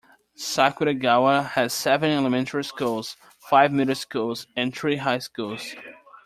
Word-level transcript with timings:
Sakuragawa 0.35 1.49
has 1.49 1.73
seven 1.75 2.09
elementary 2.09 2.63
schools, 2.63 3.15
five 3.37 3.71
middle 3.71 3.93
schools 3.93 4.47
and 4.57 4.75
three 4.75 4.95
high 4.95 5.19
schools. 5.19 5.75